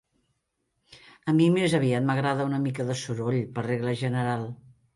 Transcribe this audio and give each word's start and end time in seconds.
A 1.31 1.35
mi 1.41 1.49
més 1.59 1.75
aviat 1.81 2.09
m'agrada 2.09 2.49
una 2.53 2.63
mica 2.65 2.89
de 2.89 2.99
soroll, 3.05 3.41
per 3.59 3.69
regla 3.71 3.97
general. 4.05 4.53